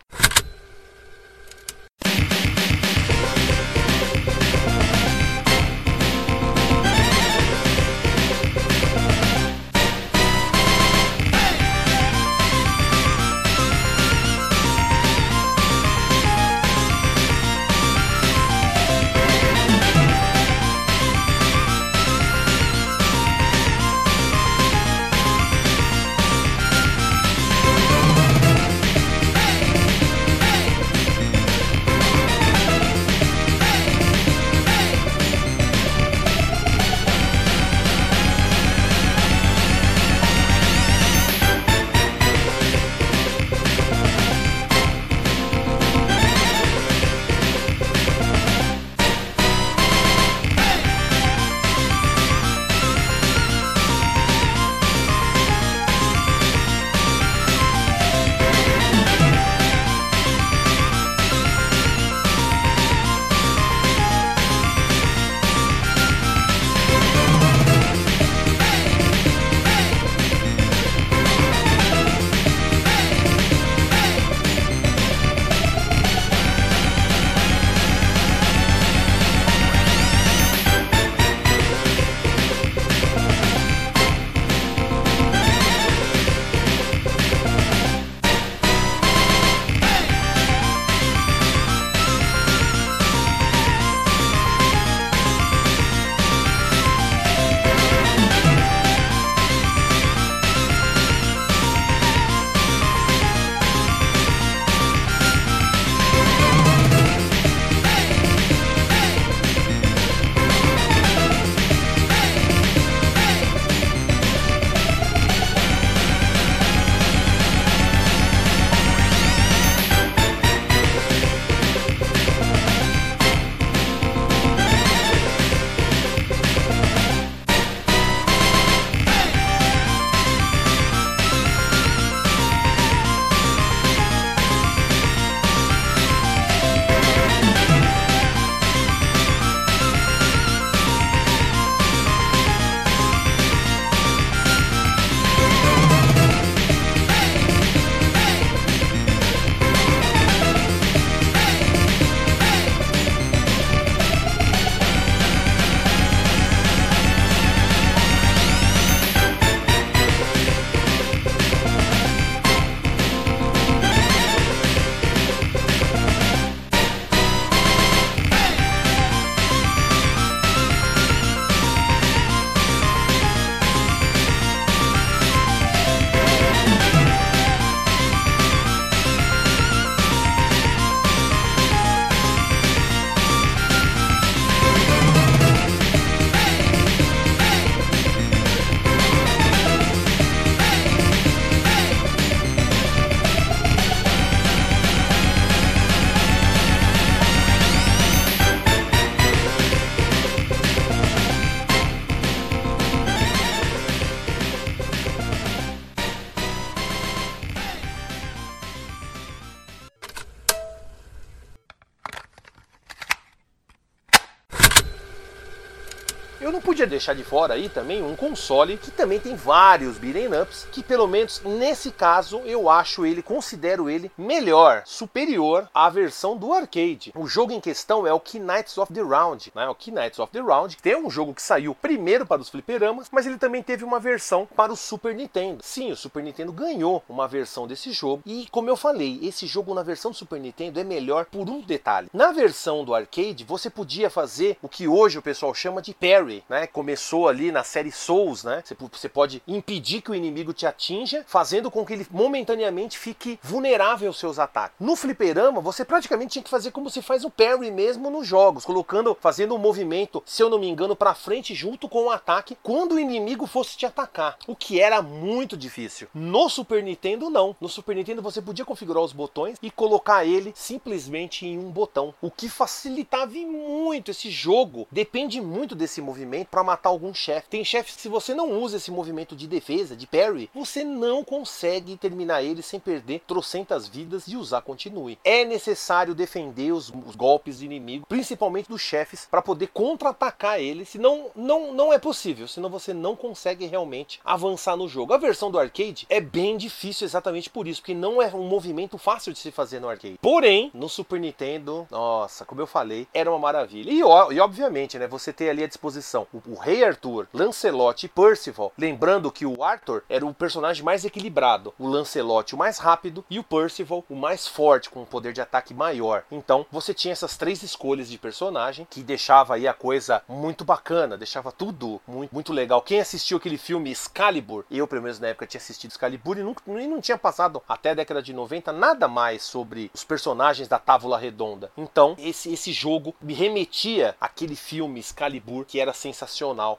[216.80, 220.82] Podia deixar de fora aí também um console que também tem vários beat'em ups, que
[220.82, 227.12] pelo menos nesse caso eu acho ele, considero ele melhor, superior à versão do arcade.
[227.14, 229.68] O jogo em questão é o Knights of the Round, né?
[229.68, 233.08] O Knights of the Round, que é um jogo que saiu primeiro para os fliperamas,
[233.12, 235.62] mas ele também teve uma versão para o Super Nintendo.
[235.62, 239.74] Sim, o Super Nintendo ganhou uma versão desse jogo e, como eu falei, esse jogo
[239.74, 242.08] na versão do Super Nintendo é melhor por um detalhe.
[242.14, 246.42] Na versão do arcade, você podia fazer o que hoje o pessoal chama de parry,
[246.48, 246.69] né?
[246.72, 248.62] Começou ali na série Souls, né?
[248.92, 254.08] Você pode impedir que o inimigo te atinja, fazendo com que ele momentaneamente fique vulnerável
[254.08, 254.76] aos seus ataques.
[254.78, 258.64] No fliperama, você praticamente tinha que fazer como se faz o parry mesmo nos jogos,
[258.64, 262.56] colocando, fazendo um movimento, se eu não me engano, para frente junto com o ataque
[262.62, 266.08] quando o inimigo fosse te atacar, o que era muito difícil.
[266.14, 267.56] No Super Nintendo não.
[267.60, 272.14] No Super Nintendo você podia configurar os botões e colocar ele simplesmente em um botão,
[272.20, 274.88] o que facilitava muito esse jogo.
[274.90, 277.48] Depende muito desse movimento para matar algum chefe.
[277.48, 281.22] Tem chefes que se você não usa esse movimento de defesa, de parry, você não
[281.22, 285.18] consegue terminar ele sem perder trocentas vidas e usar continue.
[285.24, 290.84] É necessário defender os, os golpes do inimigo, principalmente dos chefes, para poder contra-atacar ele,
[290.84, 295.12] senão não, não é possível, senão você não consegue realmente avançar no jogo.
[295.12, 298.98] A versão do arcade é bem difícil exatamente por isso, porque não é um movimento
[298.98, 300.18] fácil de se fazer no arcade.
[300.20, 303.90] Porém, no Super Nintendo, nossa, como eu falei, era uma maravilha.
[303.90, 308.08] E, e obviamente, né, você ter ali à disposição o, o Rei Arthur, Lancelot e
[308.08, 313.24] Percival, lembrando que o Arthur era o personagem mais equilibrado, o Lancelot o mais rápido
[313.28, 316.24] e o Percival o mais forte, com um poder de ataque maior.
[316.30, 321.16] Então, você tinha essas três escolhas de personagem que deixava aí a coisa muito bacana,
[321.16, 322.82] deixava tudo muito, muito legal.
[322.82, 326.54] Quem assistiu aquele filme Excalibur, eu pelo menos na época tinha assistido Excalibur e não,
[326.78, 330.78] e não tinha passado até a década de 90 nada mais sobre os personagens da
[330.78, 331.70] Távola Redonda.
[331.76, 336.29] Então, esse, esse jogo me remetia àquele filme Excalibur que era sensacional.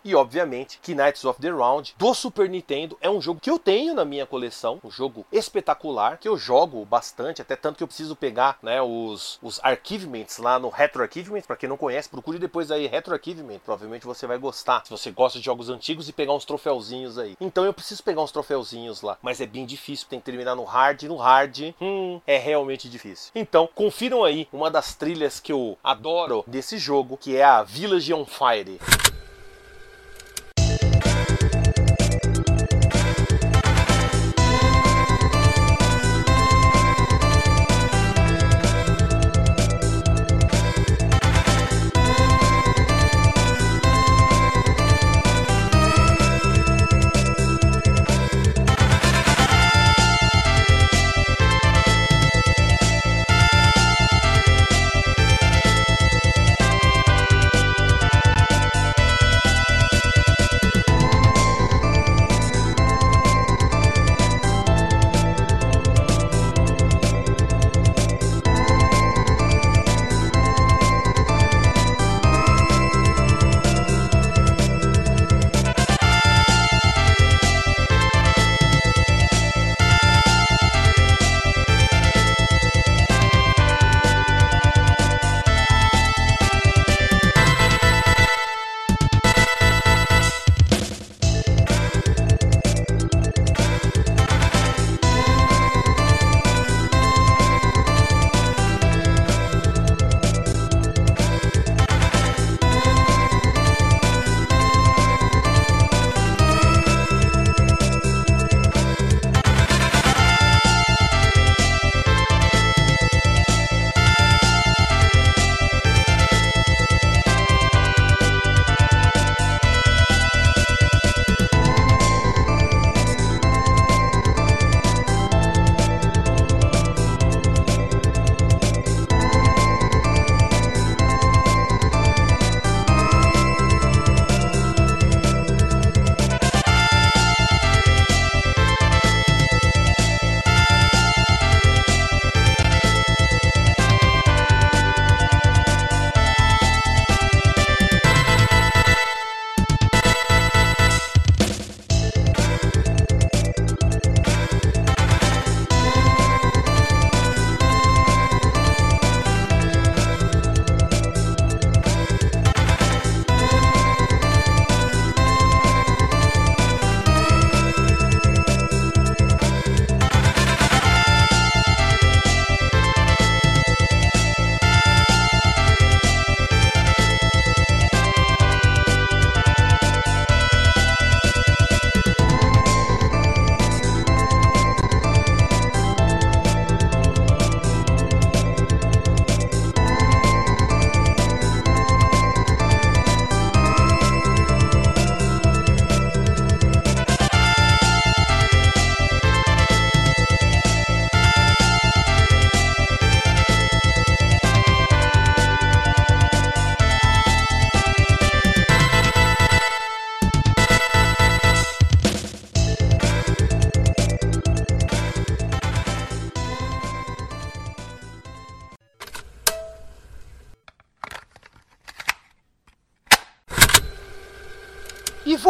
[0.04, 3.60] E obviamente que Knights of the Round do Super Nintendo é um jogo que eu
[3.60, 7.88] tenho na minha coleção, um jogo espetacular que eu jogo bastante, até tanto que eu
[7.88, 11.42] preciso pegar né, os, os archivements lá no Retro Archivement.
[11.42, 13.60] Para quem não conhece, procure depois aí Retro Archivement.
[13.60, 17.36] Provavelmente você vai gostar se você gosta de jogos antigos e pegar uns troféuzinhos aí.
[17.40, 20.64] Então eu preciso pegar uns troféuzinhos lá, mas é bem difícil, tem que terminar no
[20.64, 21.04] hard.
[21.04, 23.32] No hard, hum, é realmente difícil.
[23.36, 28.14] Então confiram aí uma das trilhas que eu adoro desse jogo, que é a Village
[28.14, 28.80] on Fire.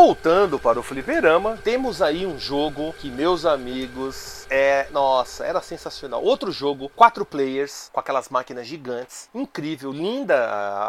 [0.01, 4.87] Voltando para o fliperama, temos aí um jogo que, meus amigos, é.
[4.91, 6.23] Nossa, era sensacional.
[6.23, 9.29] Outro jogo, quatro players, com aquelas máquinas gigantes.
[9.33, 10.47] Incrível, linda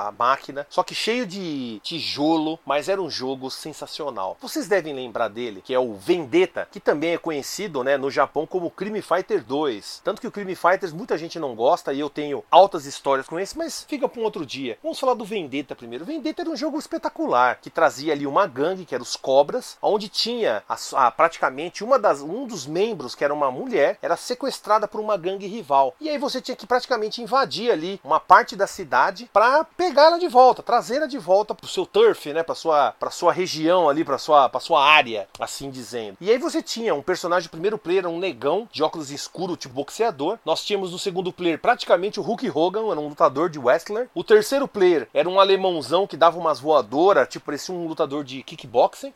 [0.09, 4.39] a máquina, só que cheio de tijolo, mas era um jogo sensacional.
[4.41, 8.47] Vocês devem lembrar dele, que é o Vendetta, que também é conhecido né, no Japão
[8.47, 10.01] como Crime Fighter 2.
[10.03, 13.39] Tanto que o Crime Fighters muita gente não gosta e eu tenho altas histórias com
[13.39, 14.79] esse, mas fica para um outro dia.
[14.83, 16.07] Vamos falar do Vendetta primeiro.
[16.07, 20.09] Vendetta era um jogo espetacular, que trazia ali uma gangue, que era os Cobras, onde
[20.09, 24.89] tinha a, a, praticamente uma das, um dos membros, que era uma mulher, era sequestrada
[24.89, 25.95] por uma gangue rival.
[26.01, 30.19] E aí você tinha que praticamente invadir ali uma parte da cidade para pegar ela
[30.19, 33.89] de volta, trazer ela de volta pro seu turf, né, para sua para sua região
[33.89, 36.17] ali, para sua para sua área, assim dizendo.
[36.21, 40.39] E aí você tinha um personagem primeiro player, um negão de óculos escuros, tipo boxeador.
[40.45, 44.09] Nós tínhamos no segundo player praticamente o Hulk Hogan, era um lutador de wrestler.
[44.15, 48.43] O terceiro player era um alemãozão que dava umas voadoras, tipo parecia um lutador de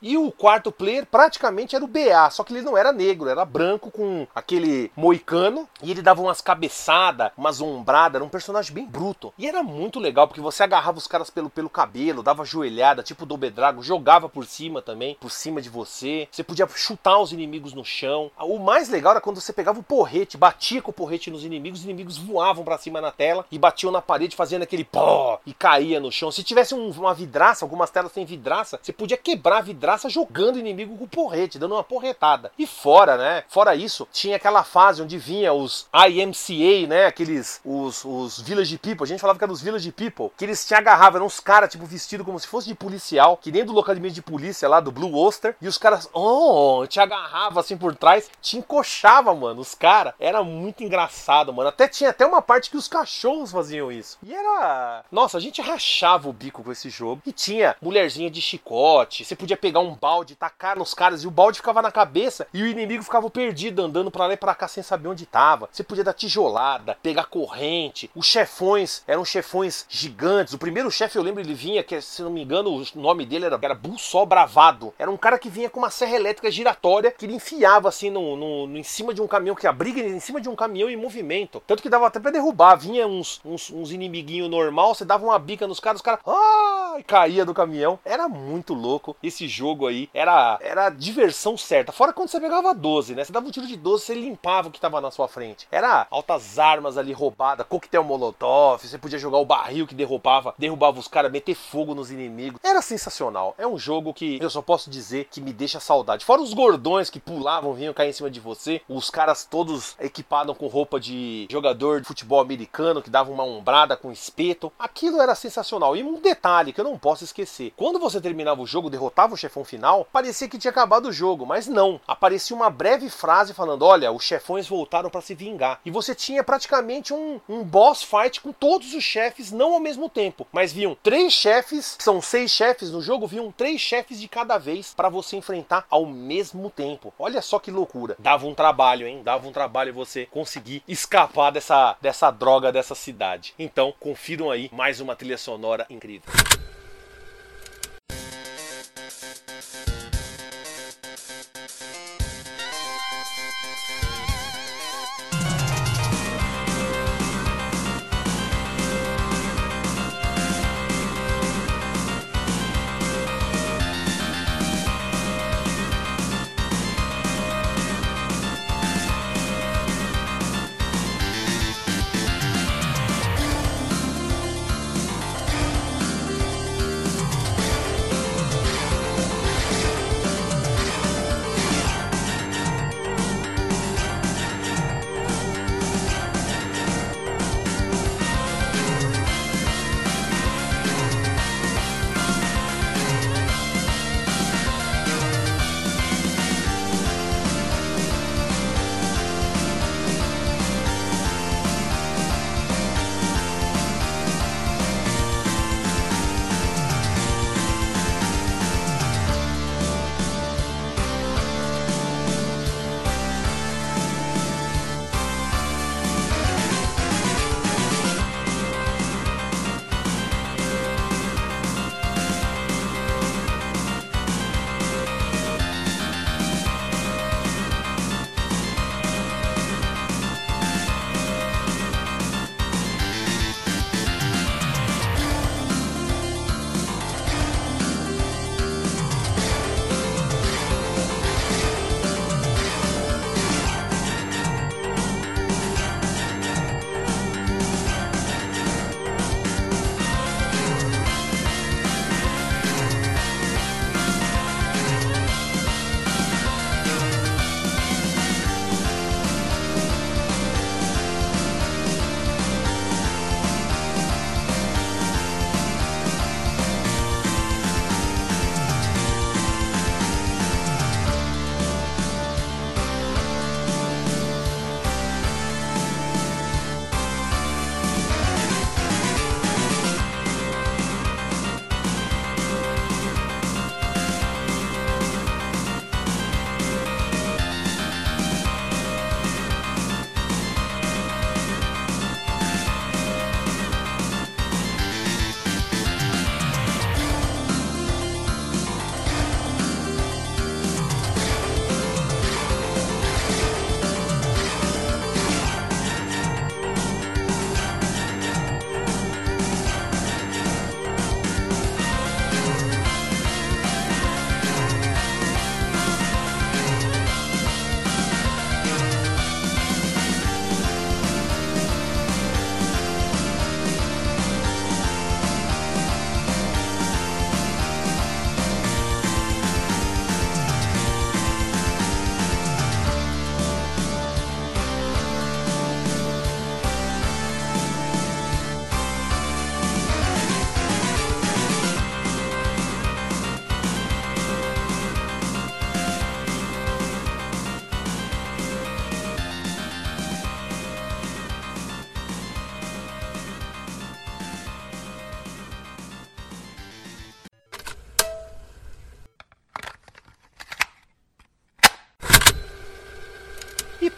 [0.01, 3.45] E o quarto player praticamente era o BA, só que ele não era negro, era
[3.45, 8.87] branco com aquele moicano e ele dava umas cabeçadas, umas ombradas, era um personagem bem
[8.87, 9.33] bruto.
[9.39, 13.27] E era muito legal porque você agarrava os caras pelo, pelo cabelo, dava joelhada, tipo
[13.27, 16.29] do Bedrago, jogava por cima também, por cima de você.
[16.31, 18.31] Você podia chutar os inimigos no chão.
[18.41, 21.81] O mais legal era quando você pegava o porrete, batia com o porrete nos inimigos,
[21.81, 25.53] os inimigos voavam para cima na tela e batiam na parede fazendo aquele pó e
[25.53, 26.31] caía no chão.
[26.31, 30.97] Se tivesse um, uma vidraça, algumas telas sem vidraça, você podia quebrar vidraça jogando inimigo
[30.97, 32.53] com o porrete, dando uma porretada.
[32.59, 33.45] E fora, né?
[33.49, 37.07] Fora isso, tinha aquela fase onde vinha os IMCA, né?
[37.07, 39.05] Aqueles os, os Village People.
[39.05, 41.71] A gente falava que eram os Village People, que eles te agarravam, eram uns caras
[41.71, 44.93] tipo vestidos como se fosse de policial, que nem do localizamento de polícia lá do
[44.93, 49.61] Blue Oster, e os caras, oh, te agarrava assim por trás, te encoxava, mano.
[49.61, 51.69] Os caras era muito engraçado, mano.
[51.69, 54.19] Até tinha até uma parte que os cachorros faziam isso.
[54.23, 57.23] E era, nossa, a gente rachava o bico com esse jogo.
[57.27, 61.31] E tinha mulherzinha de chicote, você podia pegar um balde, tacar nos caras e o
[61.31, 64.69] balde ficava na cabeça e o inimigo ficava perdido andando para lá e para cá
[64.69, 65.69] sem saber onde tava.
[65.71, 68.11] Você podia dar tijolada, pegar corrente.
[68.15, 70.55] Os chefões eram chefões gigantes.
[70.55, 73.47] O primeiro chefe eu lembro ele vinha que se não me engano o nome dele
[73.47, 74.93] era, era Bussol Bravado.
[74.99, 78.37] Era um cara que vinha com uma serra elétrica giratória que ele enfiava assim no,
[78.37, 80.97] no, no em cima de um caminhão que abriga em cima de um caminhão em
[80.97, 81.63] movimento.
[81.67, 82.77] Tanto que dava até pra derrubar.
[82.77, 86.99] Vinha uns, uns, uns inimiguinhos normal, você dava uma bica nos caras, os caras ah,
[87.07, 87.99] caía do caminhão.
[88.05, 90.09] Era muito louco esse jogo aí.
[90.13, 91.93] Era, era diversão certa.
[91.93, 93.25] Fora quando você pegava 12, né?
[93.25, 95.69] Você dava um tiro de 12, você limpava o que tava na sua frente.
[95.71, 100.99] Era altas armas ali roubadas, coquetel molotov, você podia jogar o barril que derrubava, derrubava
[100.99, 102.61] os caras, meter fogo nos inimigos.
[102.63, 103.55] Era sensacional.
[103.59, 106.25] É um jogo que eu só posso dizer que me deixa saudade.
[106.25, 110.57] Fora os gordões que pulavam, vinham cair em cima de você, os caras todos equipados
[110.57, 114.73] com roupa de jogador de futebol americano que dava uma ombrada com espeto.
[114.79, 115.97] Aquilo era sensacional.
[115.97, 119.37] E um detalhe que eu não posso esquecer: quando você terminava o jogo, derrotava o
[119.37, 122.01] chefão final, parecia que tinha acabado o jogo, mas não.
[122.07, 125.81] Aparecia uma breve frase falando: Olha, os chefões voltaram para se vingar.
[125.85, 130.09] E você tinha praticamente um, um boss fight com todos os chefes, não ao mesmo
[130.09, 134.59] tempo, mas viam três chefes, são seis chefes no jogo, viam três chefes de cada
[134.59, 137.13] vez para você enfrentar ao mesmo tempo.
[137.19, 138.17] Olha só que loucura.
[138.19, 139.23] Dava um trabalho, hein?
[139.23, 143.55] Dava um trabalho você conseguir escapar dessa, dessa droga dessa cidade.
[143.59, 146.33] Então, confiram aí mais uma trilha sonora incrível.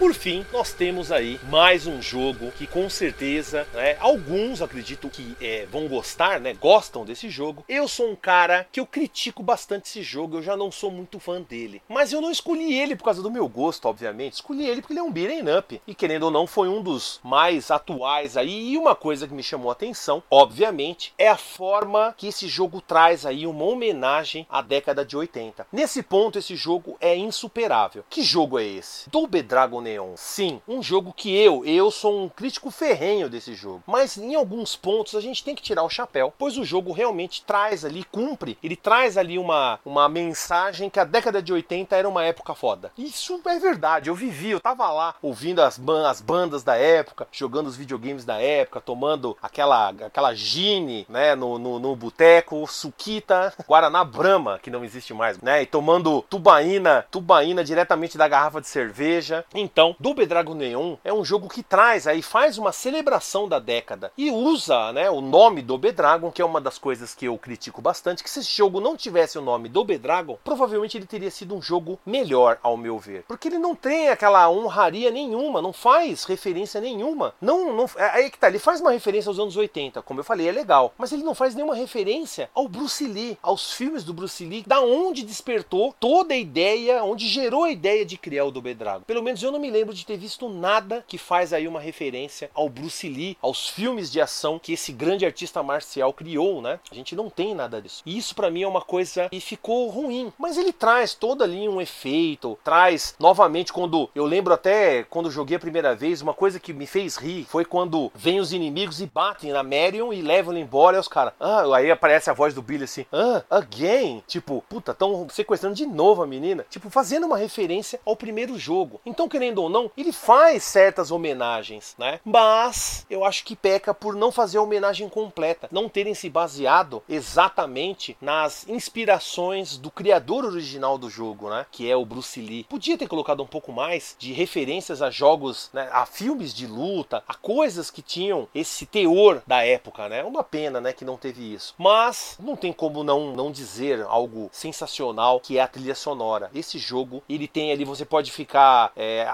[0.09, 5.37] Por fim, nós temos aí mais um jogo que com certeza, né, alguns acredito que
[5.39, 7.63] é, vão gostar, né, gostam desse jogo.
[7.69, 11.21] Eu sou um cara que eu critico bastante esse jogo, eu já não sou muito
[11.21, 11.83] fã dele.
[11.87, 14.33] Mas eu não escolhi ele por causa do meu gosto, obviamente.
[14.33, 15.79] Escolhi ele porque ele é um beat'em up.
[15.87, 18.71] E querendo ou não, foi um dos mais atuais aí.
[18.71, 22.81] E uma coisa que me chamou a atenção, obviamente, é a forma que esse jogo
[22.81, 25.67] traz aí uma homenagem à década de 80.
[25.71, 28.03] Nesse ponto, esse jogo é insuperável.
[28.09, 29.11] Que jogo é esse?
[29.11, 29.98] Double Dragon Neon.
[30.17, 33.83] Sim, um jogo que eu, eu sou um crítico ferrenho desse jogo.
[33.87, 37.43] Mas em alguns pontos a gente tem que tirar o chapéu, pois o jogo realmente
[37.43, 42.09] traz ali, cumpre, ele traz ali uma, uma mensagem que a década de 80 era
[42.09, 42.93] uma época foda.
[42.97, 47.27] Isso é verdade, eu vivi, eu tava lá ouvindo as, ban as bandas da época,
[47.33, 53.53] jogando os videogames da época, tomando aquela, aquela gine, né, no, no, no boteco, suquita,
[53.67, 58.69] Guaraná Brahma, que não existe mais, né, e tomando tubaína, tubaína diretamente da garrafa de
[58.69, 59.45] cerveja.
[59.55, 64.11] Então, Double Dragon Neon é um jogo que traz aí, faz uma celebração da década
[64.19, 67.81] e usa, né, o nome Double Dragon, que é uma das coisas que eu critico
[67.81, 71.55] bastante, que se esse jogo não tivesse o nome Double Dragon, provavelmente ele teria sido
[71.55, 73.23] um jogo melhor, ao meu ver.
[73.29, 77.33] Porque ele não tem aquela honraria nenhuma, não faz referência nenhuma.
[77.41, 80.25] Não, não, é aí que tá, ele faz uma referência aos anos 80, como eu
[80.25, 84.13] falei, é legal, mas ele não faz nenhuma referência ao Bruce Lee, aos filmes do
[84.13, 88.51] Bruce Lee, da onde despertou toda a ideia, onde gerou a ideia de criar o
[88.51, 89.05] Double Dragon.
[89.07, 92.51] Pelo menos eu não me lembro de ter visto nada que faz aí uma referência
[92.55, 96.81] ao Bruce Lee, aos filmes de ação que esse grande artista marcial criou, né?
[96.91, 98.03] A gente não tem nada disso.
[98.05, 101.69] E isso para mim é uma coisa que ficou ruim, mas ele traz todo ali
[101.69, 106.61] um efeito, traz novamente quando eu lembro até quando joguei a primeira vez, uma coisa
[106.61, 110.53] que me fez rir foi quando vem os inimigos e batem na Marion e levam
[110.53, 114.23] ele embora e os caras, ah, aí aparece a voz do Billy assim, ah, again,
[114.27, 119.01] tipo, puta, tão sequestrando de novo a menina, tipo, fazendo uma referência ao primeiro jogo.
[119.05, 122.21] Então, querendo ou não, ele faz certas homenagens, né?
[122.25, 127.03] Mas eu acho que peca por não fazer a homenagem completa, não terem se baseado
[127.09, 131.67] exatamente nas inspirações do criador original do jogo, né?
[131.71, 132.65] Que é o Bruce Lee.
[132.65, 135.89] Podia ter colocado um pouco mais de referências a jogos, né?
[135.93, 140.25] a filmes de luta, a coisas que tinham esse teor da época, né?
[140.25, 141.75] Uma pena, né, que não teve isso.
[141.79, 146.51] Mas não tem como não não dizer algo sensacional que é a trilha sonora.
[146.55, 149.27] Esse jogo, ele tem ali, você pode ficar é,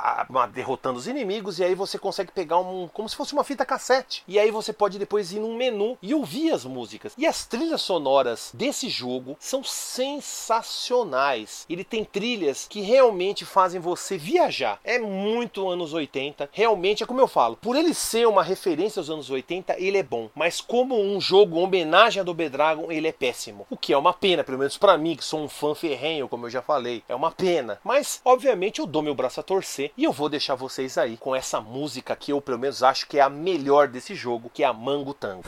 [0.53, 4.23] derrotando os inimigos e aí você consegue pegar um como se fosse uma fita cassete.
[4.27, 7.15] E aí você pode depois ir num menu e ouvir as músicas.
[7.17, 11.67] E as trilhas sonoras desse jogo são sensacionais.
[11.69, 14.79] Ele tem trilhas que realmente fazem você viajar.
[14.85, 16.51] É muito anos 80.
[16.53, 20.03] Realmente é como eu falo, por ele ser uma referência aos anos 80, ele é
[20.03, 20.31] bom.
[20.35, 23.67] Mas como um jogo homenagem a Double Dragon, ele é péssimo.
[23.71, 26.47] O que é uma pena, pelo menos para mim, que sou um fã ferrenho, como
[26.47, 27.03] eu já falei.
[27.09, 27.79] É uma pena.
[27.83, 31.35] Mas, obviamente, eu dou meu braço a torcer e eu vou deixar vocês aí com
[31.35, 34.67] essa música que eu, pelo menos, acho que é a melhor desse jogo, que é
[34.67, 35.45] a Mango Tango.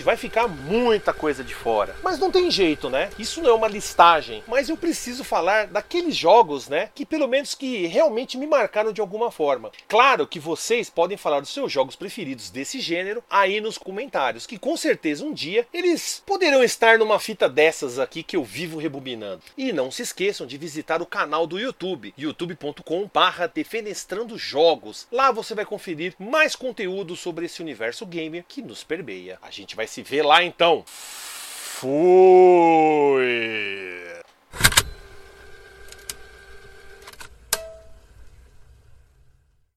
[0.00, 1.94] Obviamente vai ficar muita coisa de fora.
[2.02, 3.10] Mas não tem jeito, né?
[3.18, 7.54] Isso não é uma listagem, mas eu preciso falar daqueles jogos, né, que pelo menos
[7.54, 9.70] que realmente me marcaram de alguma forma.
[9.88, 14.58] Claro que vocês podem falar dos seus jogos preferidos desse gênero aí nos comentários, que
[14.58, 19.42] com certeza um dia eles poderão estar numa fita dessas aqui que eu vivo rebobinando.
[19.56, 25.06] E não se esqueçam de visitar o canal do YouTube, youtube.com/defenestrando jogos.
[25.10, 29.38] Lá você vai conferir mais conteúdo sobre esse universo gamer que nos permeia.
[29.42, 30.84] A gente vai se vê lá então.
[30.86, 31.90] Fui!